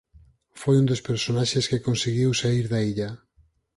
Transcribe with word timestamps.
Foi 0.61 0.75
un 0.81 0.85
dos 0.91 1.05
personaxes 1.09 1.67
que 1.69 1.83
conseguiu 1.87 2.29
saír 2.41 2.65
da 2.73 2.79
illa. 2.91 3.09